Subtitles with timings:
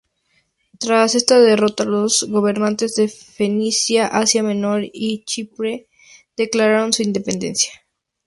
[0.79, 5.89] Tras esta derrota los gobernantes de Fenicia, Asia Menor y Chipre
[6.35, 7.71] declararon su independencia.